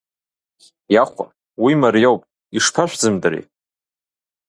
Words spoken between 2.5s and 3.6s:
ишԥашәзымдри!